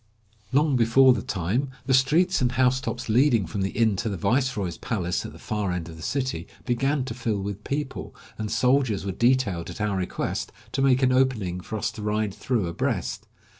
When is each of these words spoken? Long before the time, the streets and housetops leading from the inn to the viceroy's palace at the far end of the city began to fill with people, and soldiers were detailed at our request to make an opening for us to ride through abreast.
Long 0.51 0.75
before 0.75 1.13
the 1.13 1.21
time, 1.21 1.69
the 1.85 1.93
streets 1.93 2.41
and 2.41 2.53
housetops 2.53 3.07
leading 3.07 3.45
from 3.45 3.61
the 3.61 3.69
inn 3.69 3.95
to 3.97 4.09
the 4.09 4.17
viceroy's 4.17 4.79
palace 4.79 5.27
at 5.27 5.31
the 5.31 5.37
far 5.37 5.71
end 5.71 5.87
of 5.89 5.95
the 5.95 6.01
city 6.01 6.47
began 6.65 7.05
to 7.05 7.13
fill 7.13 7.39
with 7.39 7.63
people, 7.63 8.15
and 8.35 8.49
soldiers 8.51 9.05
were 9.05 9.11
detailed 9.11 9.69
at 9.69 9.79
our 9.79 9.97
request 9.97 10.51
to 10.71 10.81
make 10.81 11.03
an 11.03 11.11
opening 11.11 11.59
for 11.61 11.77
us 11.77 11.91
to 11.91 12.01
ride 12.01 12.33
through 12.33 12.65
abreast. 12.65 13.27